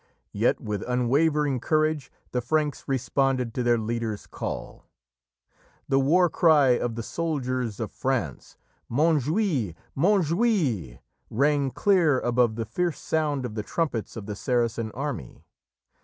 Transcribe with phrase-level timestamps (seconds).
[0.33, 4.87] Yet with unwavering courage the Franks responded to their leaders' call.
[5.87, 8.57] The war cry of the soldiers of France
[8.89, 9.75] "Montjoie!
[9.93, 15.45] Montjoie!" rang clear above the fierce sound of the trumpets of the Saracen army.